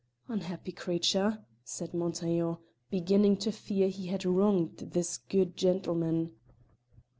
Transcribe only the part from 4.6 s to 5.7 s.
this good